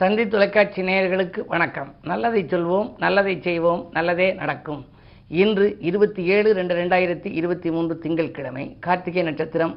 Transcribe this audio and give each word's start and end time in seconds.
தந்தி 0.00 0.28
தொலைக்காட்சி 0.28 0.82
நேயர்களுக்கு 0.82 1.40
வணக்கம். 1.46 1.94
நல்லதை 2.02 2.44
சொல்வோம் 2.44 2.86
நல்லதை 2.98 3.40
செய்வோம் 3.40 3.88
நல்லதே 3.92 4.32
நடக்கும். 4.32 4.86
இன்று 5.28 5.76
இருபத்தி 5.80 6.22
ஏழு 6.24 6.52
ரெண்டு 6.58 6.74
ரெண்டாயிரத்தி 6.74 7.30
இருபத்தி 7.40 7.70
மூன்று 7.70 7.98
திங்கட்கிழமை 7.98 8.64
கார்த்திகை 8.86 9.22
நட்சத்திரம் 9.22 9.74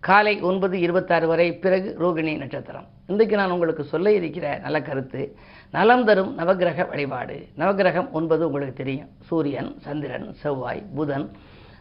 காலை 0.00 0.40
ஒன்பது 0.40 0.80
இருபத்தாறு 0.80 1.26
வரை 1.26 1.48
பிறகு 1.64 1.96
ரோகிணி 2.00 2.36
நட்சத்திரம். 2.36 2.86
இன்றைக்கு 3.06 3.36
நான் 3.36 3.50
உங்களுக்கு 3.50 3.84
சொல்ல 3.84 4.12
இருக்கிற 4.12 4.58
நல்ல 4.62 4.82
கருத்து 4.82 5.36
நலம் 5.70 6.04
தரும் 6.04 6.38
நவக்கிரக 6.38 6.88
வழிபாடு. 6.88 7.48
நவக்கிரகம் 7.58 8.10
ஒன்பது 8.10 8.46
உங்களுக்கு 8.46 8.74
தெரியும். 8.82 9.08
சூரியன் 9.28 9.70
சந்திரன் 9.80 10.34
செவ்வாய் 10.34 10.82
புதன் 10.94 11.28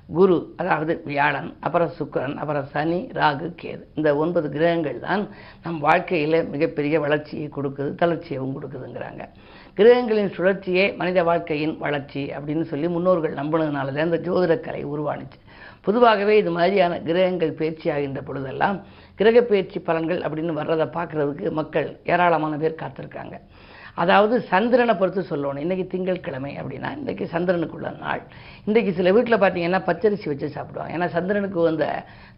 குரு 0.10 0.36
அதாவது 0.62 0.94
வியாழன் 1.10 1.50
அப்புறம் 1.66 1.90
சுக்கரன் 1.98 2.36
அப்புறம் 2.42 2.68
சனி 2.74 3.00
ராகு 3.18 3.48
கேது. 3.62 3.84
இந்த 3.98 4.10
ஒன்பது 4.24 4.48
கிரகங்கள் 4.54 5.00
தான் 5.08 5.24
நம் 5.64 5.80
வாழ்க்கையில் 5.88 6.38
மிகப்பெரிய 6.54 7.00
வளர்ச்சியை 7.06 7.48
கொடுக்குது 7.58 7.90
தளர்ச்சியவும் 8.02 8.54
கொடுக்குதுங்கிறாங்க. 8.58 9.24
கிரகங்களின் 9.80 10.32
சுழற்சியே 10.38 10.86
மனித 11.00 11.24
வாழ்க்கையின் 11.30 11.76
வளர்ச்சி 11.86 12.24
அப்படின்னு 12.38 12.66
சொல்லி 12.72 12.88
முன்னோர்கள் 12.96 13.40
நம்பினதுனால 13.42 13.94
தான் 13.98 14.10
இந்த 14.10 14.22
ஜோதிடக்கலை 14.28 14.82
உருவானுச்சு. 14.94 15.40
பொதுவாகவே 15.88 16.34
இது 16.38 16.52
மாதிரியான 16.58 16.94
கிரகங்கள் 17.10 17.58
பயிற்சி 17.60 17.88
ஆகின்ற 17.96 18.22
பொழுதெல்லாம் 18.30 18.78
கிரக 19.20 19.38
பயிற்சி 19.52 19.78
பலன்கள் 19.90 20.24
அப்படின்னு 20.26 20.54
வர்றதை 20.62 20.88
பார்க்குறதுக்கு 20.98 21.52
மக்கள் 21.60 21.88
ஏராளமான 22.14 22.58
பேர் 22.64 22.82
காத்திருக்காங்க. 22.82 23.36
அதாவது 24.02 24.36
சந்திரனை 24.52 24.94
பொறுத்து 24.96 25.22
சொல்லணும். 25.30 25.64
இன்றைக்கி 25.66 25.86
திங்கட்கிழமை 25.94 26.52
அப்படின்னா 26.62 26.90
இன்றைக்கி 27.00 27.26
சந்திரனுக்குள்ள 27.34 27.90
நாள். 28.00 28.24
இன்றைக்கி 28.68 28.92
சில 29.00 29.12
வீட்டில் 29.12 29.42
பார்த்தீங்கன்னா 29.44 29.80
பச்சரிசி 29.90 30.28
வச்சு 30.32 30.48
சாப்பிடுவாங்க. 30.50 30.92
ஏன்னா 30.98 31.08
சந்திரனுக்கு 31.16 31.60
வந்த 31.60 31.86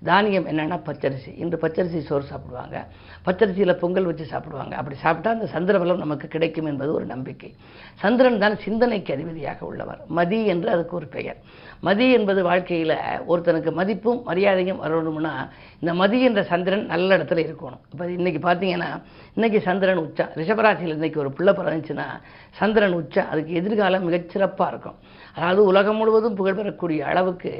தானியம் 0.09 0.47
என்னென்னா 0.51 0.77
பச்சரிசி. 0.89 1.31
இன்று 1.43 1.59
பச்சரிசி 1.63 2.01
சோறு 2.09 2.23
சாப்பிடுவாங்க. 2.23 2.77
பச்சரிசியில் 3.25 3.79
பொங்கல் 3.83 4.05
வச்சு 4.05 4.25
சாப்பிடுவாங்க. 4.25 4.75
அப்படி 4.75 4.97
சாப்பிட்டா 5.05 5.31
அந்த 5.31 5.47
சந்திர 5.55 5.79
பலம் 5.79 6.03
நமக்கு 6.05 6.27
கிடைக்கும் 6.27 6.65
என்பது 6.65 6.93
ஒரு 6.93 7.05
நம்பிக்கை. 7.05 7.51
சந்திரன் 7.95 8.43
தான் 8.45 8.57
சிந்தனைக்கு 8.65 9.13
அதிபதியாக 9.13 9.65
உள்ளவர். 9.65 10.01
மதி 10.19 10.45
என்று 10.45 10.69
அதுக்கு 10.69 10.95
ஒரு 10.95 11.07
பெயர். 11.07 11.41
மதி 11.87 12.05
என்பது 12.15 12.41
வாழ்க்கையில் 12.47 12.93
ஒருத்தனுக்கு 13.31 13.71
மதிப்பும் 13.79 14.19
மரியாதையும் 14.29 14.81
வரணும்னா 14.83 15.33
இந்த 15.81 15.91
மதி 16.01 16.17
என்ற 16.21 16.41
சந்திரன் 16.43 16.85
நல்ல 16.93 17.17
இடத்துல 17.17 17.43
இருக்கணும். 17.45 17.83
இப்போ 17.91 18.05
இன்னைக்கு 18.17 18.41
பார்த்தீங்கன்னா 18.47 18.89
இன்னைக்கு 19.35 19.59
சந்திரன் 19.67 20.01
உச்சா 20.05 20.25
ரிஷபராசியில் 20.39 20.97
இன்னைக்கு 20.97 21.21
ஒரு 21.23 21.31
பிள்ளை 21.37 21.53
பிறந்துச்சுன்னா 21.59 22.07
சந்திரன் 22.59 22.97
உச்சா 23.01 23.23
அதுக்கு 23.31 23.53
எதிர்காலம் 23.61 24.05
மிகச்சிறப்பாக 24.07 24.71
இருக்கும். 24.73 24.97
அதாவது 25.39 25.61
உலகம் 25.71 25.97
முழுவதும் 25.99 26.37
புகழ் 26.39 26.57
பெறக்கூடிய 26.57 27.01
அளவுக்கு 27.11 27.51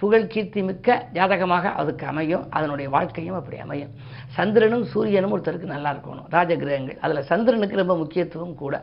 புகழ் 0.00 0.30
கீர்த்தி 0.32 0.60
மிக்க 0.68 0.88
ஜாதகமாக 1.16 1.70
அதுக்கு 1.80 2.04
அமையும். 2.10 2.44
அதனுடைய 2.56 2.86
வாழ்க்கையும் 2.94 3.36
அப்படி 3.38 3.58
அமையும். 3.64 3.92
சந்திரனும் 4.36 4.84
சூரியனும் 4.92 5.34
ஒருத்தருக்கு 5.34 5.74
நல்லா 5.74 5.90
இருக்கணும். 5.94 6.28
ராஜ 6.36 6.50
கிரகங்கள். 6.62 6.98
அதில் 7.04 7.28
சந்திரனுக்கு 7.30 7.80
ரொம்ப 7.82 7.96
முக்கியத்துவம் 7.96 8.54
கூட. 8.62 8.74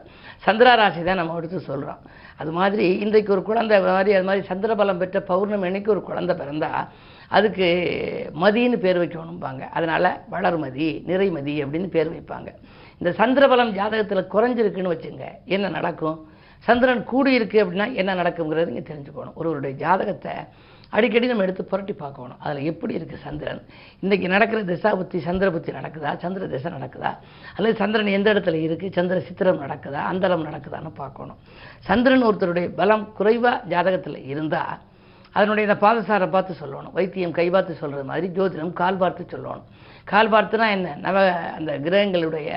சந்திரா 0.46 0.74
ராசி 0.82 1.04
தான் 1.04 1.20
நம்ம 1.22 1.38
எடுத்து 1.42 1.60
சொல்கிறோம் 1.60 2.02
அது 2.42 2.52
மாதிரி 2.60 2.88
இன்றைக்கு 3.04 3.32
ஒரு 3.36 3.44
குழந்தை 3.50 3.78
மாதிரி 3.82 4.14
அது 4.18 4.28
மாதிரி 4.30 4.46
சந்திரபலம் 4.52 5.02
பெற்ற 5.04 5.22
பௌர்ணமி 5.32 5.68
அன்னைக்கு 5.70 5.94
ஒரு 5.96 6.04
குழந்தை 6.10 6.36
பிறந்தா 6.42 6.72
அதுக்கு 7.38 7.68
மதின்னு 8.44 8.78
பேர் 8.86 9.02
வைக்கணும்பாங்க. 9.04 9.64
அதனால் 9.78 10.12
வளர்மதி 10.36 10.90
நிறைமதி 11.12 11.56
அப்படின்னு 11.64 11.90
பேர் 11.98 12.14
வைப்பாங்க. 12.16 12.50
இந்த 13.00 13.10
சந்திரபலம் 13.22 13.76
ஜாதகத்தில் 13.80 14.32
குறைஞ்சிருக்குன்னு 14.34 14.94
வச்சுங்க. 14.96 15.26
என்ன 15.46 15.70
நடக்கும்? 15.70 16.20
சந்திரன் 16.66 17.04
கூடியிருக்கு 17.12 17.58
அப்படின்னா 17.64 17.88
என்ன 18.02 18.16
நடக்குங்கிறது 18.22 18.72
நீங்கள் 18.72 18.90
தெரிஞ்சுக்கணும். 18.92 19.36
ஒருவருடைய 19.36 19.76
ஜாதகத்தை 19.84 20.34
அடிக்கடி 20.96 21.28
நம்ம 21.28 21.44
எடுத்து 21.46 21.64
புரட்டி 21.72 21.94
பார்க்கணும். 21.94 22.38
அதில் 22.44 22.68
எப்படி 22.72 22.94
இருக்குது 22.98 23.24
சந்திரன்? 23.26 23.62
இன்றைக்கி 24.04 24.28
நடக்கிற 24.28 24.60
திசா 24.70 24.92
புத்தி 25.00 25.20
சந்திர 25.20 25.48
புத்தி 25.52 25.72
நடக்குதா? 25.72 26.12
சந்திர 26.24 26.48
திசை 26.48 26.72
நடக்குதா? 26.72 27.12
அல்லது 27.56 27.76
சந்திரன் 27.82 28.16
எந்த 28.18 28.34
இடத்துல 28.34 28.60
இருக்குது 28.66 28.96
சந்திர 28.98 29.20
சித்திரம் 29.20 29.64
நடக்குதா? 29.66 30.02
அந்தரம் 30.12 30.46
நடக்குதான்னு 30.50 30.92
பார்க்கணும். 31.02 31.40
சந்திரன் 31.90 32.28
ஒருத்தருடைய 32.30 32.70
பலம் 32.82 33.06
குறைவாக 33.20 33.62
ஜாதகத்தில் 33.74 34.20
இருந்தால் 34.34 34.78
அதனுடைய 35.36 35.68
இந்த 35.68 35.78
பாதசாரை 35.86 36.28
பார்த்து 36.30 36.54
சொல்லணும். 36.62 36.94
வைத்தியம் 36.94 37.36
கை 37.40 37.50
பார்த்து 37.50 37.74
சொல்கிற 37.82 38.04
மாதிரி 38.04 38.28
ஜோதிடம் 38.38 38.74
கால் 38.74 39.02
பார்த்து 39.02 39.24
சொல்லணும். 39.34 39.66
கால் 40.12 40.32
பார்த்துனா 40.34 40.68
என்ன? 40.76 40.96
நவ 41.06 41.18
அந்த 41.58 41.72
கிரகங்களுடைய 41.86 42.50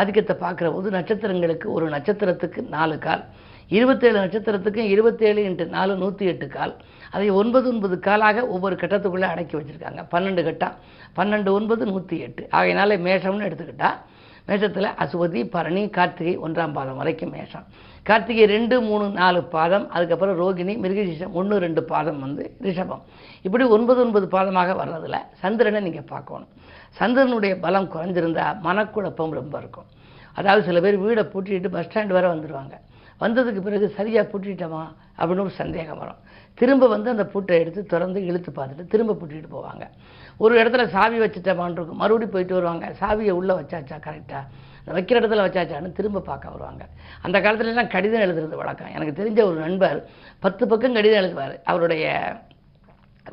ஆதிக்கத்தை 0.00 0.34
பார்க்குற 0.44 0.68
போது 0.72 0.90
நட்சத்திரங்களுக்கு 0.90 1.66
ஒரு 1.76 1.88
நட்சத்திரத்துக்கு 1.88 2.60
நாலு 2.68 2.96
கால். 2.98 3.24
இருபத்தேழு 3.76 4.16
நட்சத்திரத்துக்கும் 4.22 4.90
இருபத்தேழு 4.94 5.40
இன்ட்டு 5.48 5.64
நாலு 5.76 5.92
நூற்றி 6.02 6.24
எட்டு 6.32 6.46
கால். 6.56 6.72
அதை 7.14 7.28
ஒன்பது 7.40 7.66
ஒன்பது 7.72 7.96
காலாக 8.06 8.44
ஒவ்வொரு 8.54 8.74
கட்டத்துக்குள்ளே 8.82 9.28
அடக்கி 9.32 9.54
வச்சுருக்காங்க. 9.58 10.02
பன்னெண்டு 10.14 10.42
கட்டம் 10.48 10.76
பன்னெண்டு 11.18 11.50
ஒன்பது 11.58 11.84
நூற்றி 11.92 12.16
எட்டு. 12.26 12.42
ஆகையினால 12.58 12.98
மேஷம்னு 13.06 13.48
எடுத்துக்கிட்டால் 13.48 13.98
மேஷத்தில் 14.48 14.88
அசுவதி 15.02 15.40
பரணி 15.54 15.82
கார்த்திகை 15.96 16.34
ஒன்றாம் 16.46 16.72
பாதம் 16.76 16.98
வரைக்கும் 17.00 17.32
மேஷம். 17.36 17.66
கார்த்திகை 18.08 18.44
ரெண்டு 18.54 18.76
மூணு 18.86 19.04
நாலு 19.18 19.40
பாதம். 19.56 19.84
அதுக்கப்புறம் 19.96 20.38
ரோகிணி 20.42 20.74
மிருகசீஷம் 20.84 21.34
ஒன்று 21.40 21.58
ரெண்டு 21.66 21.82
பாதம் 21.92 22.20
வந்து 22.24 22.44
ரிஷபம். 22.66 23.02
இப்படி 23.46 23.64
ஒன்பது 23.76 24.00
ஒன்பது 24.04 24.28
பாதமாக 24.36 24.74
வர்றதில் 24.80 25.18
சந்திரனை 25.42 25.82
நீங்கள் 25.88 26.08
பார்க்கணும். 26.14 26.50
சந்திரனுடைய 27.00 27.54
பலம் 27.66 27.90
குறைஞ்சிருந்தா 27.94 28.46
மனக்குழப்பம் 28.68 29.36
ரொம்ப 29.40 29.54
இருக்கும். 29.62 29.88
அதாவது 30.38 30.62
சில 30.70 30.80
பேர் 30.86 31.02
வீடை 31.04 31.24
பூட்டிட்டு 31.34 31.70
பஸ் 31.76 31.86
ஸ்டாண்ட் 31.88 32.16
வரை 32.16 32.28
வந்துடுவாங்க 32.34 32.74
வந்ததுக்கு 33.22 33.60
பிறகு 33.60 33.88
சரியாக 33.88 34.28
பூட்டிட்டோமா 34.32 34.84
அப்படின்னு 35.18 35.44
ஒரு 35.46 35.50
சந்தேகம் 35.50 35.98
வரும். 35.98 36.20
திரும்ப 36.54 36.88
வந்து 36.88 37.10
அந்த 37.10 37.24
பூட்டை 37.24 37.58
எடுத்து 37.58 37.86
திறந்து 37.86 38.24
இழுத்து 38.24 38.52
பார்த்துட்டு 38.56 38.86
திரும்ப 38.86 39.12
பூட்டிட்டு 39.12 39.48
போவாங்க. 39.52 39.88
ஒரு 40.36 40.62
இடத்துல 40.62 40.86
சாவி 40.86 41.18
வச்சுட்டமான் 41.18 41.72
இருக்கும். 41.72 41.96
மறுபடியும் 41.96 42.30
போயிட்டு 42.30 42.54
வருவாங்க. 42.54 42.94
சாவியை 43.00 43.30
உள்ளே 43.30 43.54
வச்சாச்சா? 43.54 44.00
கரெக்டாக 44.06 44.44
வைக்கிற 44.86 45.16
இடத்துல 45.20 45.44
வச்சாச்சான்னு 45.46 45.92
திரும்ப 45.92 46.20
பார்க்க 46.20 46.48
வருவாங்க. 46.48 46.86
அந்த 47.22 47.40
காலத்துலலாம் 47.40 47.90
கடிதம் 47.90 48.20
எழுதுறது 48.20 48.56
வழக்கம். 48.56 48.94
எனக்கு 48.94 49.24
தெரிஞ்ச 49.24 49.44
ஒரு 49.44 49.60
நண்பர் 49.60 50.08
பத்து 50.38 50.66
பக்கம் 50.66 50.94
கடிதம் 50.94 51.24
எழுதுவார். 51.24 51.60
அவருடைய 51.64 52.32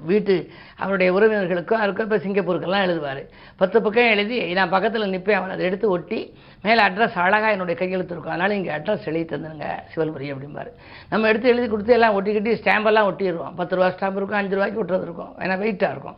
வீட்டு 0.10 0.36
அவருடைய 0.82 1.10
உறவினர்களுக்கும் 1.14 1.80
அவருக்கும் 1.82 2.06
இப்போ 2.08 2.18
சிங்கப்பூருக்கெல்லாம் 2.26 2.84
எழுதுவார். 2.88 3.22
பத்து 3.62 3.78
பக்கம் 3.86 4.12
எழுதி 4.16 4.54
நான் 4.58 4.74
பக்கத்தில் 4.74 5.12
நிற்பேன் 5.14 5.38
அவன் 5.38 5.54
அதை 5.56 5.66
எடுத்து 5.70 5.88
ஒட்டி 5.96 6.20
மேலே 6.66 6.82
அட்ரஸ் 6.88 7.18
அழகாக 7.24 7.52
என்னுடைய 7.56 7.76
கையெழுத்து 7.80 8.14
இருக்கும் 8.14 8.34
அதனால் 8.36 8.56
இங்கே 8.58 8.72
அட்ரஸ் 8.78 9.08
எழுதி 9.12 9.26
தந்துருங்க 9.32 9.70
சிவல்புரி 9.94 10.28
அப்படிம்பாரு. 10.34 10.72
நம்ம 11.12 11.28
எடுத்து 11.32 11.52
எழுதி 11.54 11.68
கொடுத்து 11.74 11.96
எல்லாம் 11.98 12.16
ஒட்டி 12.20 12.56
ஸ்டாம்பெல்லாம் 12.62 13.10
ஒட்டிடுவோம் 13.12 13.58
பத்து 13.62 13.76
ரூபா 13.76 13.90
ஸ்டாம்ப் 13.96 14.20
இருக்கும் 14.20 14.40
அஞ்சு 14.42 14.56
ரூபாய்க்கு 14.58 14.82
ஒட்டுறது 14.84 15.08
இருக்கும். 15.10 15.34
ஏன்னா 15.44 15.58
வெயிட்டாக 15.64 15.94
இருக்கும். 15.96 16.18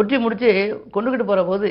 ஒட்டி 0.00 0.18
முடித்து 0.18 0.50
கொண்டுக்கிட்டு 0.94 1.30
போகிற 1.30 1.44
போது 1.44 1.70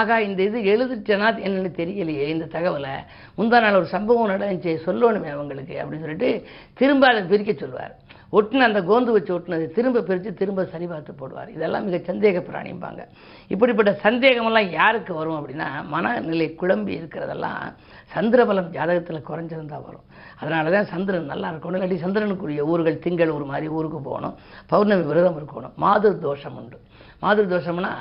ஆகா 0.00 0.18
இந்த 0.28 0.40
இது 0.48 0.58
எழுதிட்டேனா 0.72 1.28
என்னென்னு 1.46 1.70
தெரியலையே 1.80 2.26
இந்த 2.34 2.48
தகவலை. 2.56 2.96
முந்தா 3.38 3.60
நாள் 3.64 3.80
ஒரு 3.82 3.88
சம்பவம் 3.96 4.32
நடந்துச்சு 4.34 4.74
சொல்லணுமே 4.86 5.30
அவங்களுக்கு 5.36 5.76
அப்படின்னு 5.82 6.04
சொல்லிட்டு 6.06 6.30
திரும்ப 6.80 7.06
அதை 7.12 7.22
பிரிக்க 7.32 7.52
சொல்லுவார். 7.52 7.94
ஒட்டின 8.36 8.66
அந்த 8.68 8.80
கோந்து 8.88 9.10
வச்சு 9.14 9.32
ஒட்டினது 9.34 9.66
திரும்ப 9.76 10.02
பிரித்து 10.08 10.30
திரும்ப 10.40 10.64
சரி 10.72 10.86
பார்த்து 10.86 11.12
போடுவார். 11.20 11.50
இதெல்லாம் 11.56 11.84
மிக 11.86 11.98
சந்தேக 12.08 12.40
பிராணிம்பாங்க. 12.48 13.02
இப்படிப்பட்ட 13.54 13.92
சந்தேகமெல்லாம் 14.02 14.68
யாருக்கு 14.78 15.12
வரும் 15.20 15.38
அப்படின்னா 15.38 15.68
மனநிலை 15.92 16.48
குழம்பி 16.62 16.92
இருக்கிறதெல்லாம் 16.98 17.62
சந்திரபலம் 18.14 18.68
ஜாதகத்தில் 18.76 19.26
குறைஞ்சிருந்தா 19.28 19.78
வரும். 19.86 20.04
அதனால 20.40 20.70
தான் 20.74 20.90
சந்திரன் 20.92 21.32
நல்லா 21.32 21.48
இருக்கணும். 21.52 21.78
இல்லாட்டி 21.78 21.98
சந்திரனுக்குரிய 22.04 22.64
ஊர்கள் 22.72 23.02
திங்கள் 23.06 23.34
ஒரு 23.36 23.46
மாதிரி 23.52 23.68
ஊருக்கு 23.78 24.00
போகணும். 24.10 24.36
பௌர்ணமி 24.72 25.06
விரதம் 25.10 25.38
இருக்கணும். 25.40 25.74
மாதுர் 25.84 26.20
தோஷம் 26.26 26.58
உண்டு. 26.60 26.78
மாதுர் 27.24 27.50
தோஷம்னா 27.54 27.92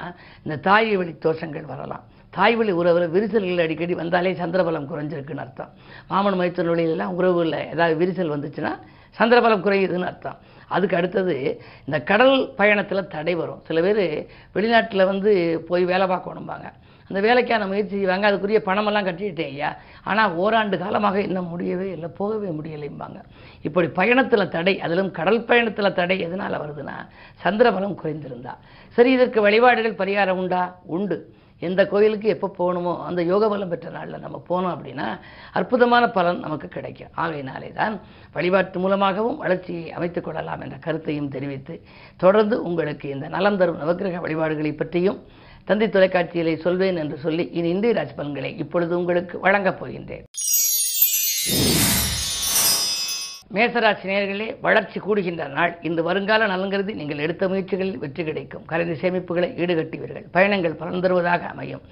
இந்த 0.44 0.58
தாய் 0.68 0.92
வழி 1.02 1.16
தோஷங்கள் 1.28 1.72
வரலாம். 1.72 2.04
தாய் 2.38 2.56
வழி 2.56 2.72
உறவில் 2.82 3.14
விரிசல்கள் 3.16 3.64
அடிக்கடி 3.66 3.94
வந்தாலே 4.02 4.32
சந்திரபலம் 4.42 4.90
குறைஞ்சிருக்குன்னு 4.92 5.44
அர்த்தம். 5.46 5.72
மாமன் 6.12 6.40
மைத்தன் 6.42 6.72
வழியிலலாம் 6.74 7.16
உறவுகளில் 7.20 7.60
ஏதாவது 7.74 7.96
விரிசல் 8.02 8.36
வந்துச்சுன்னா 8.36 8.74
சந்திரபலம் 9.20 9.66
குறையுதுன்னு 9.66 10.10
அர்த்தம். 10.12 10.38
அதுக்கு 10.68 10.98
அடுத்தது 10.98 11.62
இந்த 11.86 12.02
கடல் 12.02 12.54
பயணத்தில் 12.56 13.08
தடை 13.08 13.36
வரும். 13.36 13.62
சில 13.68 13.82
பேர் 13.82 14.28
வெளிநாட்டில் 14.56 15.06
வந்து 15.06 15.64
போய் 15.68 15.86
வேலை 15.86 16.08
பார்க்கணும்பாங்க. 16.08 16.68
அந்த 17.10 17.20
வேலைக்கான 17.22 17.68
முயற்சி 17.68 17.96
செய்வாங்க 17.96 18.32
அதுக்குரிய 18.32 18.60
பணமெல்லாம் 18.66 19.08
கட்டிட்டேன் 19.08 19.52
ஐயா. 19.54 19.76
ஆனால் 20.04 20.34
ஓராண்டு 20.34 20.78
காலமாக 20.78 21.22
இன்னும் 21.22 21.48
முடியவே 21.48 21.92
இல்லை 21.92 22.10
போகவே 22.10 22.48
முடியலைம்பாங்க. 22.48 23.20
இப்படி 23.62 23.88
பயணத்தில் 23.88 24.50
தடை 24.50 24.80
அதிலும் 24.80 25.12
கடல் 25.12 25.44
பயணத்தில் 25.44 25.94
தடை 25.94 26.20
எதனால் 26.20 26.62
வருதுன்னா 26.64 26.96
சந்திரபலம் 27.44 27.98
குறைந்திருந்தா. 28.04 28.54
சரி 28.90 29.12
இதற்கு 29.12 29.42
வழிபாடுகள் 29.42 30.00
பரிகாரம் 30.02 30.42
உண்டா? 30.44 30.76
உண்டு. 30.86 31.36
எந்த 31.60 31.88
கோயிலுக்கு 31.88 32.28
எப்போ 32.30 32.48
போகணுமோ 32.58 32.92
அந்த 33.06 33.22
யோக 33.24 33.50
பலம் 33.50 33.70
பெற்ற 33.70 33.90
நாளில் 33.90 34.24
நம்ம 34.26 34.42
போனோம் 34.50 34.74
அப்படின்னா 34.76 35.08
அற்புதமான 35.52 36.10
பலன் 36.10 36.40
நமக்கு 36.40 36.68
கிடைக்கும். 36.68 37.14
ஆகையினாலே 37.16 37.72
தான் 37.72 37.96
வழிபாட்டு 38.34 38.80
மூலமாகவும் 38.80 39.38
வளர்ச்சியை 39.38 39.92
அமைத்துக் 39.92 40.24
கொள்ளலாம் 40.24 40.62
என்ற 40.62 40.78
கருத்தையும் 40.78 41.30
தெரிவித்து 41.30 41.76
தொடர்ந்து 42.18 42.64
உங்களுக்கு 42.64 43.10
இந்த 43.10 43.28
நலம் 43.28 43.58
தரும் 43.58 43.82
நவக்கிரக 43.82 44.22
வழிபாடுகளை 44.22 44.74
பற்றியும் 44.74 45.20
தந்தை 45.66 45.88
தொலைக்காட்சியிலே 45.88 46.58
சொல்வேன் 46.58 46.96
என்று 46.96 47.18
சொல்லி 47.18 47.46
இனி 47.52 47.70
இந்திய 47.70 47.94
ராஜ் 47.94 48.16
பலன்களை 48.16 48.58
இப்பொழுது 48.58 48.98
உங்களுக்கு 48.98 49.40
வழங்கப் 49.40 49.84
போகின்றேன். 49.84 50.27
மேசராசி 53.56 54.06
நேர்களே 54.12 54.48
வளர்ச்சி 54.62 55.00
கூடுகின்ற 55.00 55.44
நாள். 55.58 55.74
இந்த 55.90 56.02
வருங்கால 56.08 56.48
நலங்கிறது 56.52 56.94
நீங்கள் 57.00 57.24
எடுத்த 57.26 57.48
முயற்சிகளில் 57.52 58.02
வெற்றி 58.04 58.24
கிடைக்கும். 58.24 58.66
கலைந்த 58.72 58.96
சேமிப்புகளை 59.02 59.50
ஈடுகட்டுவீர்கள். 59.64 60.26
பயணங்கள் 60.32 60.80
பலன் 60.82 61.04
தருவதாக 61.06 61.46
அமையும். 61.54 61.84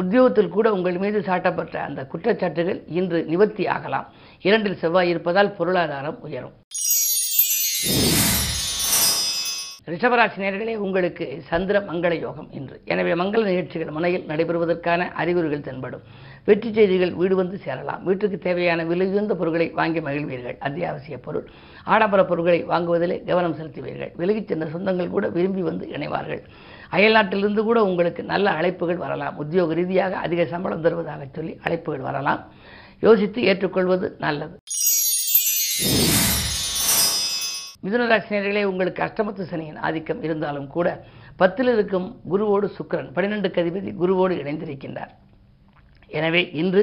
உத்தியோகத்தில் 0.00 0.54
கூட 0.56 0.72
உங்கள் 0.76 0.98
மீது 1.04 1.20
சாட்டப்பட்ட 1.20 1.76
அந்த 1.88 2.06
குற்றச்சாட்டுகள் 2.12 2.80
இன்று 3.00 3.20
நிவர்த்தி 3.32 3.66
ஆகலாம். 3.76 4.06
இரண்டில் 4.48 4.80
செவ்வாய் 4.82 5.12
இருப்பதால் 5.14 5.54
பொருளாதாரம் 5.58 6.20
உயரும். 6.28 6.54
ரிஷபராசி 9.92 10.38
நேர்களே 10.42 10.74
உங்களுக்கு 10.76 11.42
சந்திர 11.48 11.80
மங்கள 11.80 12.12
யோகம் 12.20 12.46
இன்று. 12.58 12.80
எனவே 12.84 13.12
மங்கள 13.12 13.40
நிகழ்ச்சிகள் 13.44 13.90
முனையில் 13.90 14.24
நடைபெறுவதற்கான 14.28 15.08
அறிகுறிகள் 15.12 15.64
தென்படும். 15.66 16.04
வெற்றி 16.44 16.72
செய்திகள் 16.72 17.12
வீடு 17.12 17.36
வந்து 17.36 17.58
சேரலாம். 17.58 18.04
வீட்டுக்கு 18.04 18.38
தேவையான 18.38 18.84
விலையுயர்ந்த 18.84 19.34
பொருட்களை 19.34 19.70
வாங்கி 19.70 20.00
மகிழ்வீர்கள். 20.00 20.56
அத்தியாவசிய 20.58 21.18
பொருள். 21.18 21.46
ஆடம்பர 21.84 22.24
பொருட்களை 22.24 22.64
வாங்குவதிலே 22.64 23.24
கவனம் 23.24 23.56
செலுத்துவீர்கள். 23.58 24.12
விலகிச் 24.16 24.48
சென்ற 24.48 24.66
சொந்தங்கள் 24.66 25.14
கூட 25.16 25.28
விரும்பி 25.28 25.62
வந்து 25.62 25.86
இணைவார்கள். 25.86 26.42
அயல்நாட்டிலிருந்து 26.90 27.62
கூட 27.62 27.84
உங்களுக்கு 27.84 28.24
நல்ல 28.32 28.50
அழைப்புகள் 28.50 29.02
வரலாம். 29.04 29.36
உத்தியோக 29.36 29.74
ரீதியாக 29.74 30.16
அதிக 30.16 30.46
சம்பளம் 30.46 30.82
தருவதாக 30.82 31.26
சொல்லி 31.32 31.60
அழைப்புகள் 31.64 32.06
வரலாம். 32.08 32.42
யோசித்து 33.00 33.42
ஏற்றுக்கொள்வது 33.42 34.16
நல்லது. 34.18 34.56
மிதுனராசினியர்களே 37.84 38.62
உங்களுக்கு 38.72 39.00
அஷ்டமத்து 39.06 39.44
சனியின் 39.50 39.82
ஆதிக்கம் 39.88 40.22
இருந்தாலும் 40.28 40.70
கூட 40.76 40.88
பத்தில் 41.42 41.72
இருக்கும் 41.74 42.08
குருவோடு 42.32 42.66
சுக்கிரன் 42.78 43.12
பன்னிரெண்டு 43.16 43.48
கதிபதி 43.56 43.92
குருவோடு 44.02 44.34
இணைந்திருக்கின்றார். 44.42 45.12
எனவே 46.18 46.40
இன்று 46.60 46.82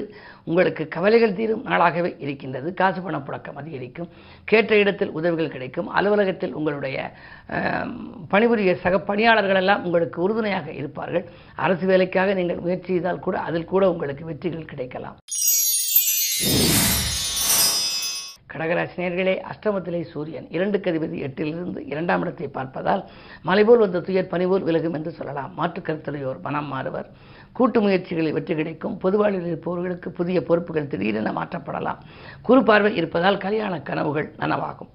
உங்களுக்கு 0.49 0.83
கவலைகள் 0.95 1.35
தீரும் 1.37 1.63
நாளாகவே 1.71 2.09
இருக்கின்றது. 2.23 2.69
காசு 2.79 2.99
பண 3.05 3.17
புழக்கம் 3.27 3.59
அதிகரிக்கும். 3.61 4.09
கேட்ட 4.51 4.79
இடத்தில் 4.81 5.13
உதவிகள் 5.19 5.53
கிடைக்கும். 5.53 5.89
அலுவலகத்தில் 5.97 6.55
உங்களுடைய 6.59 6.97
பணிபுரிய 8.33 8.73
சக 8.83 8.99
பணியாளர்கள் 9.09 9.61
எல்லாம் 9.61 9.85
உங்களுக்கு 9.87 10.19
உறுதுணையாக 10.25 10.69
இருப்பார்கள். 10.81 11.25
அரசு 11.65 11.87
வேலைக்காக 11.93 12.33
நீங்கள் 12.41 12.63
முயற்சி 12.65 12.91
செய்தால் 12.93 13.25
கூட 13.27 13.37
அதில் 13.49 13.71
கூட 13.73 13.85
உங்களுக்கு 13.93 14.29
வெற்றிகள் 14.31 14.71
கிடைக்கலாம். 14.73 15.17
கடகராசினியர்களே 18.53 19.41
அஷ்டமத்திலே 19.51 20.01
சூரியன் 20.01 20.47
இரண்டு 20.49 20.77
கதிபதி 20.77 21.17
எட்டிலிருந்து 21.27 21.79
இரண்டாம் 21.85 22.21
இடத்தை 22.21 22.47
பார்ப்பதால் 22.47 23.03
மலைபோல் 23.41 23.83
வந்த 23.83 23.99
துயர் 23.99 24.31
பனிபோல் 24.31 24.63
விலகும் 24.63 24.93
என்று 24.93 25.11
சொல்லலாம். 25.11 25.53
மாற்றுக் 25.55 25.87
கருத்துடையோர் 25.89 26.41
மனம் 26.41 26.65
மாறுவர். 26.65 27.09
கூட்டு 27.51 27.81
முயற்சிகளில் 27.81 28.31
வெற்றி 28.31 28.55
கிடைக்கும். 28.55 28.97
பொது 28.97 29.17
இருப்பவர்களுக்கு 29.31 30.11
புதிய 30.11 30.43
பொறுப்புகள் 30.43 30.87
திடீரென 30.87 31.31
மாற்றப்படலாம். 31.31 32.01
குறு 32.41 32.63
பார்வை 32.63 32.95
இருப்பதால் 32.95 33.37
கல்யாண 33.37 33.81
கனவுகள் 33.81 34.33
நனவாகும். 34.39 34.91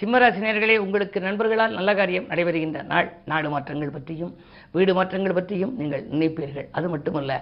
சிம்மராசினியர்களே 0.00 0.74
உங்களுக்கு 0.84 1.18
நண்பர்களால் 1.24 1.74
நல்ல 1.78 1.90
காரியம் 1.98 2.28
நடைபெறுகின்ற 2.30 2.82
நாள். 2.92 3.08
நாடு 3.30 3.48
மாற்றங்கள் 3.54 3.92
பற்றியும் 3.96 4.32
வீடு 4.76 4.92
மாற்றங்கள் 4.98 5.36
பற்றியும் 5.38 5.72
நீங்கள் 5.80 6.04
நினைப்பீர்கள். 6.12 6.66
அது 6.78 6.86
மட்டுமல்ல 6.92 7.32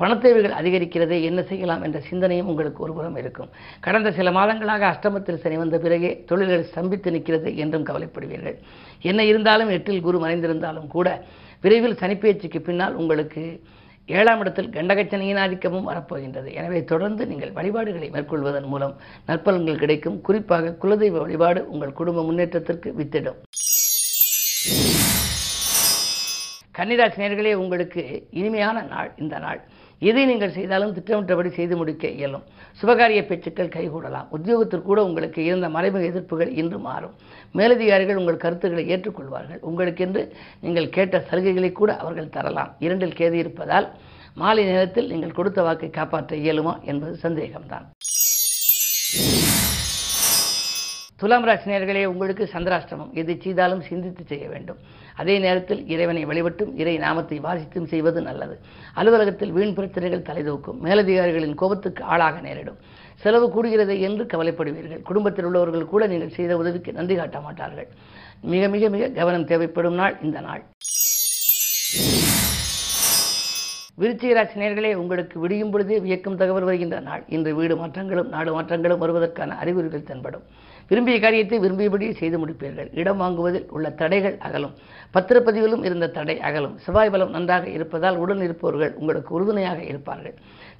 பணத்தேவைகள் 0.00 0.56
அதிகரிக்கிறது 0.60 1.16
என்ன 1.28 1.40
செய்யலாம் 1.50 1.84
என்ற 1.88 1.98
சிந்தனையும் 2.08 2.50
உங்களுக்கு 2.52 2.82
ஒருபுறம் 2.86 3.18
இருக்கும். 3.22 3.50
கடந்த 3.86 4.12
சில 4.18 4.30
மாதங்களாக 4.38 4.86
அஷ்டமத்தில் 4.92 5.42
சனி 5.44 5.58
வந்த 5.62 5.78
பிறகே 5.84 6.12
தொழில்கள் 6.30 6.68
ஸ்தம்பித்து 6.70 7.14
நிற்கிறது 7.16 7.50
என்றும் 7.64 7.88
கவலைப்படுவீர்கள். 7.90 8.58
என்ன 9.10 9.20
இருந்தாலும் 9.32 9.72
எட்டில் 9.78 10.04
குரு 10.08 10.20
மறைந்திருந்தாலும் 10.26 10.88
கூட 10.96 11.08
விரைவில் 11.64 12.00
சனிப்பெயர்ச்சிக்கு 12.02 12.62
பின்னால் 12.68 12.98
உங்களுக்கு 13.02 13.44
ஏழாம் 14.16 14.40
இடத்தில் 14.42 14.70
கண்டகச்சனையின் 14.76 15.40
ஆதிக்கமும் 15.44 15.88
வரப்போகின்றது. 15.88 16.48
எனவே 16.60 16.78
தொடர்ந்து 16.92 17.22
நீங்கள் 17.30 17.52
வழிபாடுகளை 17.58 18.08
மேற்கொள்வதன் 18.14 18.68
மூலம் 18.72 18.94
நற்பலன்கள் 19.28 19.80
கிடைக்கும். 19.82 20.20
குறிப்பாக 20.20 20.74
குலதெய்வ 20.82 21.18
வழிபாடு 21.24 21.62
உங்கள் 21.72 21.98
குடும்ப 21.98 22.22
முன்னேற்றத்திற்கு 22.28 22.90
வித்திடும். 23.00 23.40
கன்னிராசி 26.78 27.18
நேர்களே 27.22 27.52
உங்களுக்கு 27.62 28.02
இனிமையான 28.40 28.82
நாள். 28.94 29.10
இந்த 29.22 29.36
நாள் 29.44 29.60
எதை 29.98 30.24
நீங்கள் 30.26 30.52
செய்தாலும் 30.56 30.92
திட்டமிட்டபடி 30.96 31.50
செய்து 31.50 31.76
முடிக்க 31.76 32.08
இயலும். 32.08 32.44
சுபகாரிய 32.80 33.20
பேச்சுக்கள் 33.26 33.72
கைகூடலாம். 33.76 34.28
உத்தியோகத்திற்கூட 34.36 34.98
உங்களுக்கு 35.08 35.44
இருந்த 35.44 35.68
மறைமுக 35.68 36.04
எதிர்ப்புகள் 36.04 36.52
இன்று 36.60 36.78
மாறும். 36.78 37.14
மேலதிகாரிகள் 37.52 38.16
உங்கள் 38.16 38.42
கருத்துக்களை 38.44 38.84
ஏற்றுக்கொள்வார்கள். 38.94 39.60
உங்களுக்கென்று 39.60 40.22
நீங்கள் 40.60 40.88
கேட்ட 40.88 41.24
சலுகைகளை 41.30 41.72
கூட 41.72 41.96
அவர்கள் 41.96 42.34
தரலாம். 42.36 42.74
இரண்டில் 42.78 43.18
கேது 43.18 43.32
இருப்பதால் 43.32 43.88
மாலை 44.34 44.64
நேரத்தில் 44.64 45.10
நீங்கள் 45.10 45.36
கொடுத்த 45.38 45.62
வாக்கை 45.62 45.90
காப்பாற்ற 45.90 46.36
இயலுமா 46.36 46.82
என்பது 46.82 47.14
சந்தேகம்தான். 47.22 47.86
துலாம் 51.20 51.46
ராசினியர்களே 51.46 52.04
உங்களுக்கு 52.04 52.48
சந்திராஷ்டமம். 52.52 53.12
எதை 53.12 53.34
செய்தாலும் 53.40 53.80
சிந்தித்து 53.80 54.24
செய்ய 54.26 54.48
வேண்டும். 54.48 54.78
அதே 55.20 55.34
நேரத்தில் 55.44 55.82
இறைவனை 55.94 56.22
வழிபட்டும் 56.30 56.72
இறை 56.80 56.94
நாமத்தை 57.04 57.38
வாசித்தும் 57.46 57.88
செய்வது 57.92 58.20
நல்லது. 58.28 58.54
அலுவலகத்தில் 59.00 59.54
வீண் 59.56 59.76
பிரச்சனைகள் 59.78 60.26
தலைதூக்கும் 60.28 60.80
மேலதிகாரிகளின் 60.86 61.58
கோபத்துக்கு 61.62 62.02
ஆளாக 62.14 62.36
நேரிடும். 62.46 62.78
செலவு 63.22 63.46
கூடுகிறது 63.54 63.94
என்று 64.08 64.24
கவலைப்படுவீர்கள். 64.32 65.02
குடும்பத்தில் 65.08 65.48
உள்ளவர்கள் 65.48 65.90
கூட 65.92 66.02
நீங்கள் 66.12 66.36
செய்த 66.38 66.52
உதவிக்கு 66.62 66.92
நன்றி 66.98 67.16
காட்ட 67.20 67.40
மாட்டார்கள். 67.46 67.88
மிக 68.52 68.64
மிக 68.74 68.88
மிக 68.96 69.08
கவனம் 69.20 69.48
தேவைப்படும் 69.52 69.98
நாள் 70.00 70.16
இந்த 70.28 70.40
நாள். 70.48 70.62
விருச்சிக 74.00 74.32
ராசி 74.36 74.56
நேர்களே 74.60 74.90
உங்களுக்கு 75.02 75.36
விடியும் 75.42 75.70
பொழுதே 75.74 75.96
வியக்கும் 76.04 76.36
தகவல் 76.40 76.66
வருகின்ற 76.68 76.96
நாள். 77.06 77.22
இன்று 77.36 77.50
வீடு 77.58 77.74
மாற்றங்களும் 77.80 78.28
நாடு 78.34 78.50
மாற்றங்களும் 78.56 79.02
வருவதற்கான 79.04 79.56
அறிகுறிகள் 79.62 80.08
தென்படும். 80.10 80.44
விரும்பிய 80.88 81.20
காரியத்தை 81.20 81.58
விரும்பியபடி 81.58 82.14
செய்து 82.14 82.46
முடிப்பீர்கள். 82.46 82.98
இடம் 82.98 83.20
வாங்குவதில் 83.20 83.66
உள்ள 83.70 83.90
தடைகள் 83.90 84.36
அகலும். 84.38 84.74
பத்திரப்பதிவிலும் 85.14 85.84
இருந்த 85.84 86.08
தடை 86.08 86.40
அகலும். 86.40 86.78
செவ்வாய் 86.78 87.10
பலம் 87.10 87.30
நன்றாக 87.30 87.68
இருப்பதால் 87.68 88.16
உடன் 88.16 88.42
இருப்பவர்கள் 88.42 88.94
உங்களுக்கு 88.94 89.34
உறுதுணையாக 89.34 89.82
இருப்பார்கள். 89.82 90.34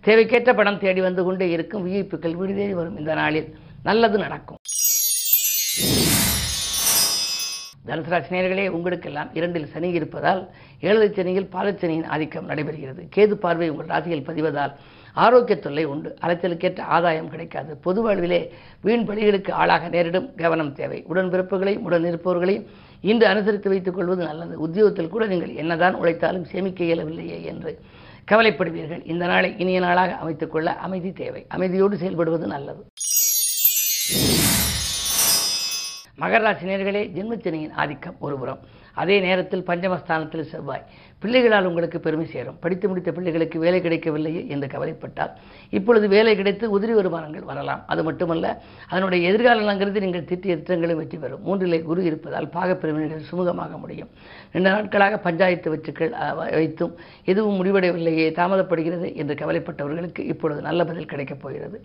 தேவைக்கேற்ற 0.05 0.57
பணம் 0.57 0.79
தேடி 0.79 1.01
வந்து 1.01 1.25
கொண்டே 1.25 1.51
இருக்கும் 1.51 1.87
விஐப்புகள் 1.87 2.35
வீடு 2.35 2.55
தேடி 2.55 2.75
வரும் 2.75 2.99
இந்த 2.99 3.15
நாளில். 3.15 3.49
நல்லது 3.83 4.19
நடக்கும். 4.19 4.61
தனுசு 7.87 8.69
உங்களுக்கெல்லாம் 8.69 9.31
இரண்டில் 9.35 9.71
சனி 9.73 9.91
இருப்பதால் 9.91 10.51
ஏழரை 10.81 11.09
சனியில் 11.09 11.51
பாலச்சனியின் 11.53 12.07
ஆதிக்கம் 12.07 12.49
நடைபெறுகிறது. 12.49 13.03
கேது 13.17 13.33
பார்வை 13.33 13.69
உங்கள் 13.69 13.87
ராசியில் 13.87 14.27
பதிவதால் 14.27 14.73
ஆரோக்கிய 15.13 15.59
தொல்லை 15.59 15.85
உண்டு. 15.85 16.17
அலைச்சலுக்கேற்ற 16.23 16.81
ஆதாயம் 16.81 17.31
கிடைக்காது. 17.31 17.77
பொது 17.77 18.03
வாழ்விலே 18.03 18.55
வீண் 18.81 19.09
பலிகளுக்கு 19.09 19.53
ஆளாக 19.53 19.89
நேரிடும். 19.89 20.35
கவனம் 20.35 20.73
தேவை. 20.73 21.05
உடன்பிறப்புகளையும் 21.09 21.79
உடன் 21.79 22.05
இருப்பவர்களையும் 22.05 22.67
இன்று 23.01 23.27
அனுசரித்து 23.27 23.69
வைத்துக் 23.69 23.95
கொள்வது 23.95 24.25
நல்லது. 24.25 24.61
உத்தியோகத்தில் 24.61 25.09
கூட 25.09 25.27
நீங்கள் 25.27 25.55
என்னதான் 25.55 25.95
உழைத்தாலும் 25.95 26.45
சேமிக்க 26.45 26.85
இயலவில்லையே 26.85 27.45
என்று 27.45 27.81
கவலைப்படுவீர்கள். 28.31 29.09
இந்த 29.09 29.27
நாளை 29.27 29.55
இனிய 29.59 29.81
நாளாக 29.81 30.15
அமைத்துக் 30.15 30.51
கொள்ள 30.51 30.75
அமைதி 30.75 31.13
தேவை. 31.13 31.47
அமைதியோடு 31.55 31.95
செயல்படுவது 31.95 32.47
நல்லது. 32.47 32.87
மகர 36.21 36.41
ராசினியர்களே 36.41 37.09
ஜென்மச்சனியின் 37.09 37.73
ஆதிக்கம் 37.73 38.17
ஒருபுறம் 38.19 38.59
அதே 39.03 39.17
நேரத்தில் 39.27 39.69
பஞ்சமஸ்தானத்தில் 39.71 40.51
செவ்வாய். 40.53 40.87
பிள்ளைகளால் 41.23 41.69
உங்களுக்கு 41.69 41.99
பெருமை 42.05 42.27
சேரும். 42.33 42.59
படித்து 42.65 42.87
முடித்த 42.89 43.11
பிள்ளைகளுக்கு 43.15 43.59
வேலை 43.65 43.79
கிடைக்கவில்லையே 43.85 44.43
என்று 44.55 44.67
கவலைப்பட்டால் 44.75 45.33
இப்பொழுது 45.79 46.07
வேலை 46.15 46.33
கிடைத்து 46.41 46.65
உதிரி 46.75 46.95
வருமானங்கள் 46.99 47.47
வரலாம். 47.51 47.81
அது 47.93 48.03
மட்டுமல்ல 48.09 48.47
அதனுடைய 48.93 49.23
எதிர்காலங்கிறது 49.31 50.03
நீங்கள் 50.05 50.27
திட்டிய 50.31 50.53
திட்டங்களும் 50.59 51.01
வெற்றி 51.01 51.19
பெறும். 51.23 51.43
மூன்றிலே 51.47 51.79
குரு 51.89 52.05
இருப்பதால் 52.11 52.49
பாகப்பிரிவினைகள் 52.57 53.27
சுமூகமாக 53.31 53.81
முடியும். 53.85 54.11
ரெண்டு 54.55 54.69
நாட்களாக 54.71 55.19
பஞ்சாயத்து 55.27 55.75
வச்சுக்கள் 55.75 56.13
வைத்தும் 56.55 56.95
எதுவும் 57.33 57.59
முடிவடையவில்லையே 57.61 58.29
தாமதப்படுகிறது 58.41 59.09
என்று 59.23 59.37
கவலைப்பட்டவர்களுக்கு 59.43 60.25
இப்பொழுது 60.35 60.63
நல்ல 60.69 60.85
பதில் 60.91 61.11
கிடைக்கப் 61.13 61.43
போகிறது. 61.43 61.79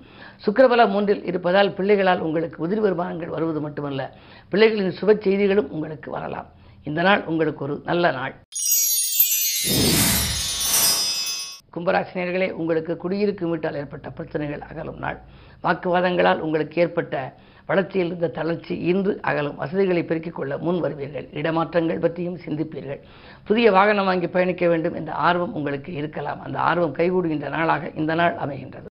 சுக்கிரபல 0.46 0.90
மூன்றில் 0.96 1.26
இருப்பதால் 1.32 1.76
பிள்ளைகளால் 1.80 2.26
உங்களுக்கு 2.28 2.60
உதிரி 2.68 2.84
வருமானங்கள் 2.88 3.36
வருவது 3.38 3.62
மட்டுமல்ல 3.68 4.12
பிள்ளைகளின் 4.52 4.98
சுப 5.02 5.18
செய்திகளும் 5.28 5.72
உங்களுக்கு 5.78 6.12
வரலாம். 6.18 6.50
இந்த 6.84 7.02
நாள் 7.02 7.22
உங்களுக்கு 7.26 7.64
ஒரு 7.64 7.82
நல்ல 7.86 8.12
நாள். 8.12 8.34
கும்பராசினியர்களே 11.76 12.50
உங்களுக்கு 12.52 12.98
குடியிருக்கும் 12.98 13.50
வீட்டால் 13.50 13.76
ஏற்பட்ட 13.76 14.10
பிரச்சனைகள் 14.10 14.60
அகலும் 14.60 14.98
நாள். 14.98 15.20
வாக்குவாதங்களால் 15.64 16.40
உங்களுக்கு 16.40 16.82
ஏற்பட்ட 16.82 17.34
வளர்ச்சியில் 17.66 18.08
இருந்த 18.08 18.28
தளர்ச்சி 18.28 18.78
இன்று 18.78 19.20
அகலும். 19.22 19.56
வசதிகளை 19.56 20.04
பெருக்கிக் 20.04 20.36
கொள்ள 20.36 20.58
முன் 20.58 20.84
வருவீர்கள். 20.84 21.28
இடமாற்றங்கள் 21.40 22.00
பற்றியும் 22.00 22.40
சிந்திப்பீர்கள். 22.46 23.02
புதிய 23.44 23.72
வாகனம் 23.72 24.06
வாங்கி 24.06 24.28
பயணிக்க 24.28 24.68
வேண்டும் 24.68 24.94
என்ற 24.94 25.12
ஆர்வம் 25.12 25.54
உங்களுக்கு 25.54 25.94
இருக்கலாம். 25.94 26.42
அந்த 26.42 26.60
ஆர்வம் 26.60 26.96
கைகூடுகின்ற 26.96 27.50
நாளாக 27.50 27.92
இந்த 27.96 28.16
நாள் 28.16 28.36
அமைகின்றது. 28.36 28.86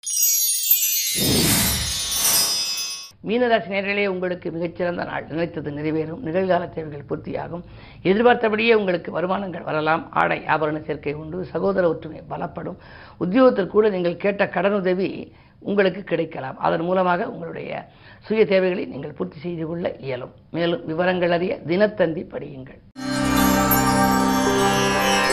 மீனராசி 3.26 3.68
நேர்களே 3.68 4.06
உங்களுக்கு 4.06 4.50
மிகச்சிறந்த 4.50 5.04
நாள். 5.04 5.26
நினைத்தது 5.26 5.70
நிறைவேறும். 5.70 6.22
நிகழ்கால 6.24 6.68
தேவைகள் 6.68 7.04
பூர்த்தியாகும். 7.08 7.62
எதிர்பார்த்தபடியே 8.02 8.74
உங்களுக்கு 8.74 9.10
வருமானங்கள் 9.12 9.62
வரலாம். 9.62 10.10
ஆடை 10.10 10.38
ஆபரண 10.38 10.80
சேர்க்கை 10.80 11.12
உண்டு. 11.12 11.44
சகோதர 11.44 11.88
ஒற்றுமை 11.88 12.22
பலப்படும். 12.30 12.76
உத்தியோகத்தில் 13.18 13.66
கூட 13.66 13.88
நீங்கள் 13.88 14.16
கேட்ட 14.16 14.44
கடனுதவி 14.44 15.30
உங்களுக்கு 15.58 16.02
கிடைக்கலாம். 16.02 16.58
அதன் 16.58 16.80
மூலமாக 16.80 17.30
உங்களுடைய 17.30 17.88
சுய 18.18 18.46
தேவைகளை 18.46 18.84
நீங்கள் 18.84 19.12
பூர்த்தி 19.12 19.38
செய்து 19.38 19.66
கொள்ள 19.66 19.96
இயலும். 19.96 20.32
மேலும் 20.50 20.86
விவரங்கள் 20.86 21.30
அறிய 21.30 21.58
தினத்தந்தி 21.66 22.22
படியுங்கள். 22.30 22.80